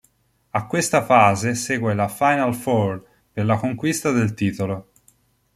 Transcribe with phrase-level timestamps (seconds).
[0.49, 4.89] A questa fase segue la Final Four per la conquista del titolo.